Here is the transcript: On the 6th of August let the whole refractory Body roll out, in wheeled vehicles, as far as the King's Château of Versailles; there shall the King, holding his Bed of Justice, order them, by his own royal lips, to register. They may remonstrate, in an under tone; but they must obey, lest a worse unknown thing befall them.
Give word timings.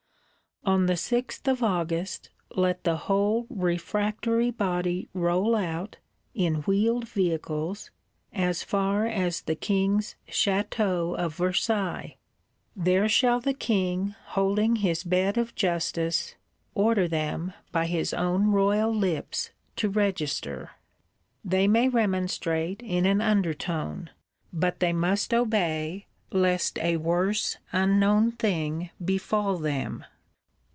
On 0.63 0.85
the 0.85 0.93
6th 0.93 1.47
of 1.51 1.63
August 1.63 2.29
let 2.51 2.83
the 2.83 2.95
whole 2.95 3.47
refractory 3.49 4.51
Body 4.51 5.09
roll 5.11 5.55
out, 5.55 5.97
in 6.35 6.61
wheeled 6.67 7.09
vehicles, 7.09 7.89
as 8.31 8.61
far 8.61 9.07
as 9.07 9.41
the 9.41 9.55
King's 9.55 10.13
Château 10.29 11.17
of 11.17 11.33
Versailles; 11.35 12.15
there 12.75 13.09
shall 13.09 13.39
the 13.39 13.55
King, 13.55 14.13
holding 14.27 14.75
his 14.75 15.03
Bed 15.03 15.35
of 15.35 15.55
Justice, 15.55 16.35
order 16.75 17.07
them, 17.07 17.53
by 17.71 17.87
his 17.87 18.13
own 18.13 18.51
royal 18.51 18.93
lips, 18.93 19.49
to 19.77 19.89
register. 19.89 20.69
They 21.43 21.67
may 21.67 21.89
remonstrate, 21.89 22.83
in 22.83 23.07
an 23.07 23.19
under 23.19 23.55
tone; 23.55 24.11
but 24.53 24.79
they 24.79 24.93
must 24.93 25.33
obey, 25.33 26.05
lest 26.31 26.77
a 26.77 26.97
worse 26.97 27.57
unknown 27.71 28.33
thing 28.33 28.91
befall 29.03 29.57
them. 29.57 30.05